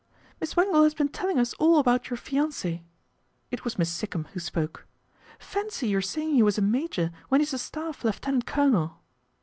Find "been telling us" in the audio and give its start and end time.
0.95-1.53